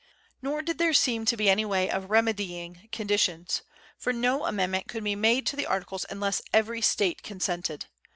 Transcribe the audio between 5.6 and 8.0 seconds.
Articles unless every State consented.